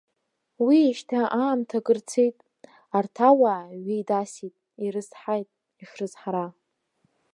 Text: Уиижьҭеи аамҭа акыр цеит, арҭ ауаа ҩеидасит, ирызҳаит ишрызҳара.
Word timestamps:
Уиижьҭеи 0.65 1.25
аамҭа 1.41 1.77
акыр 1.81 1.99
цеит, 2.09 2.37
арҭ 2.97 3.15
ауаа 3.29 3.63
ҩеидасит, 3.85 4.55
ирызҳаит 4.85 5.49
ишрызҳара. 5.81 6.45